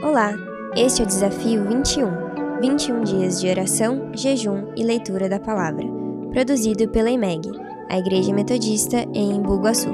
[0.00, 0.32] Olá,
[0.76, 2.60] este é o Desafio 21.
[2.60, 5.84] 21 dias de oração, jejum e leitura da palavra,
[6.30, 7.50] produzido pela IMEG,
[7.90, 9.90] a Igreja Metodista em Bugaçu.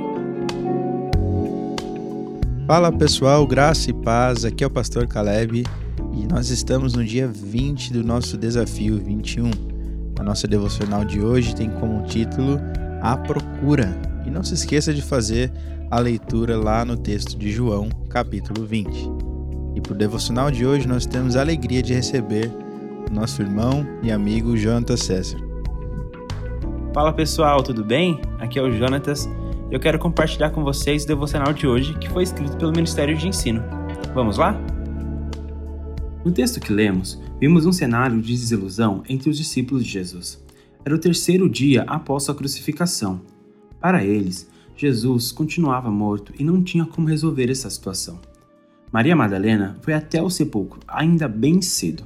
[2.66, 5.64] Fala pessoal, graça e paz, aqui é o Pastor Caleb
[6.12, 9.50] e nós estamos no dia 20 do nosso Desafio 21.
[10.20, 12.60] A nossa devocional de hoje tem como título
[13.00, 13.96] A Procura.
[14.26, 15.50] E não se esqueça de fazer
[15.90, 19.33] a leitura lá no texto de João, capítulo 20.
[19.74, 22.50] E para o devocional de hoje nós temos a alegria de receber
[23.10, 25.38] o nosso irmão e amigo Jonatas César.
[26.94, 28.20] Fala pessoal, tudo bem?
[28.38, 29.28] Aqui é o Jonatas
[29.70, 33.16] e eu quero compartilhar com vocês o devocional de hoje que foi escrito pelo Ministério
[33.16, 33.62] de Ensino.
[34.14, 34.56] Vamos lá?
[36.24, 40.42] No texto que lemos, vimos um cenário de desilusão entre os discípulos de Jesus.
[40.84, 43.20] Era o terceiro dia após sua crucificação.
[43.80, 48.20] Para eles, Jesus continuava morto e não tinha como resolver essa situação.
[48.94, 52.04] Maria Madalena foi até o sepulcro ainda bem cedo.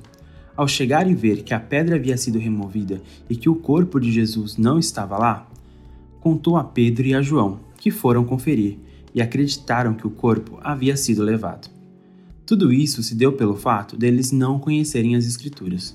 [0.57, 4.11] Ao chegar e ver que a pedra havia sido removida e que o corpo de
[4.11, 5.47] Jesus não estava lá,
[6.19, 8.79] contou a Pedro e a João, que foram conferir
[9.15, 11.69] e acreditaram que o corpo havia sido levado.
[12.47, 15.95] Tudo isso se deu pelo fato deles não conhecerem as Escrituras.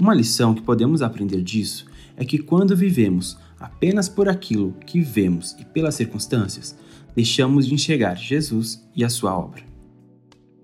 [0.00, 1.84] Uma lição que podemos aprender disso
[2.16, 6.76] é que quando vivemos apenas por aquilo que vemos e pelas circunstâncias,
[7.12, 9.66] deixamos de enxergar Jesus e a sua obra.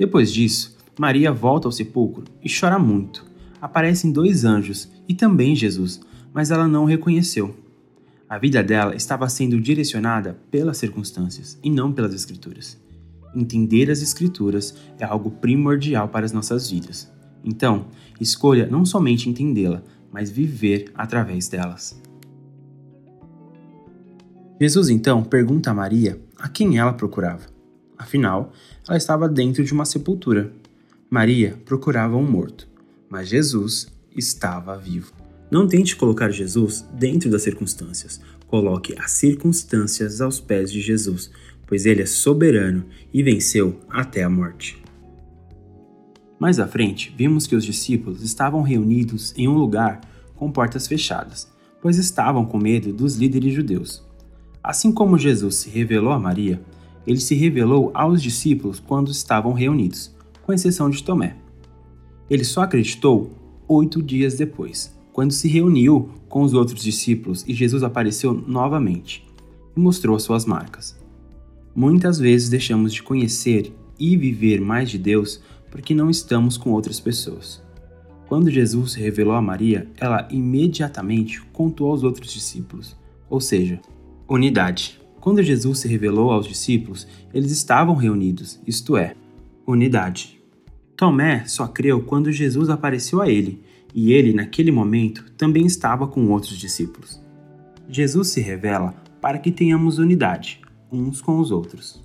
[0.03, 3.25] Depois disso, Maria volta ao sepulcro e chora muito.
[3.61, 6.01] Aparecem dois anjos e também Jesus,
[6.35, 7.55] mas ela não o reconheceu.
[8.29, 12.77] A vida dela estava sendo direcionada pelas circunstâncias e não pelas Escrituras.
[13.33, 17.09] Entender as Escrituras é algo primordial para as nossas vidas.
[17.45, 17.87] Então,
[18.21, 21.97] escolha não somente entendê-la, mas viver através delas.
[24.61, 27.52] Jesus então pergunta a Maria a quem ela procurava.
[28.03, 28.53] Afinal,
[28.87, 30.53] ela estava dentro de uma sepultura.
[31.09, 32.67] Maria procurava um morto,
[33.09, 33.87] mas Jesus
[34.17, 35.13] estava vivo.
[35.49, 38.21] Não tente colocar Jesus dentro das circunstâncias.
[38.49, 41.31] Coloque as circunstâncias aos pés de Jesus,
[41.65, 44.83] pois ele é soberano e venceu até a morte.
[46.41, 50.01] Mais à frente, vimos que os discípulos estavam reunidos em um lugar
[50.35, 51.49] com portas fechadas,
[51.81, 54.05] pois estavam com medo dos líderes judeus.
[54.61, 56.61] Assim como Jesus se revelou a Maria,
[57.07, 61.37] ele se revelou aos discípulos quando estavam reunidos, com exceção de Tomé.
[62.31, 63.33] Ele só acreditou
[63.69, 69.27] oito dias depois, quando se reuniu com os outros discípulos e Jesus apareceu novamente
[69.77, 70.99] e mostrou as suas marcas.
[71.75, 77.01] Muitas vezes deixamos de conhecer e viver mais de Deus porque não estamos com outras
[77.01, 77.63] pessoas.
[78.29, 82.97] Quando Jesus se revelou a Maria, ela imediatamente contou aos outros discípulos,
[83.29, 83.81] ou seja,
[84.29, 85.02] unidade.
[85.23, 89.15] Quando Jesus se revelou aos discípulos, eles estavam reunidos, isto é,
[89.65, 90.43] unidade.
[90.97, 93.63] Tomé só creu quando Jesus apareceu a ele,
[93.95, 97.23] e ele, naquele momento, também estava com outros discípulos.
[97.89, 102.03] Jesus se revela para que tenhamos unidade, uns com os outros.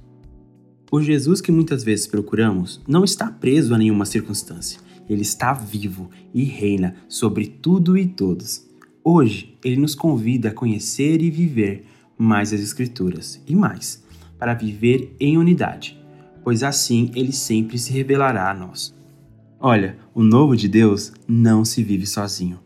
[0.91, 4.79] O Jesus que muitas vezes procuramos não está preso a nenhuma circunstância.
[5.09, 8.67] Ele está vivo e reina sobre tudo e todos.
[9.03, 14.03] Hoje, ele nos convida a conhecer e viver mais as Escrituras e mais,
[14.39, 15.97] para viver em unidade,
[16.43, 18.95] pois assim ele sempre se revelará a nós.
[19.59, 22.59] Olha, o novo de Deus não se vive sozinho.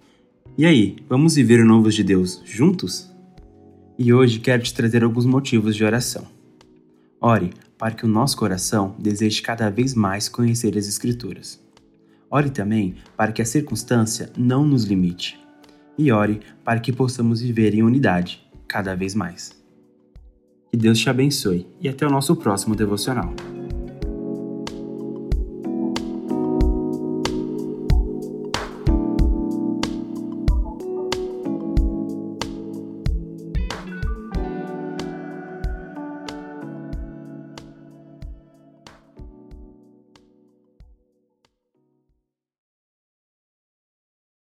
[0.58, 3.10] E aí, vamos viver o novo de Deus juntos?
[3.98, 6.26] E hoje quero te trazer alguns motivos de oração.
[7.20, 11.60] Ore para que o nosso coração deseje cada vez mais conhecer as Escrituras.
[12.30, 15.40] Ore também para que a circunstância não nos limite.
[15.98, 18.42] E ore para que possamos viver em unidade
[18.72, 19.52] cada vez mais.
[20.72, 23.34] Que Deus te abençoe e até o nosso próximo devocional.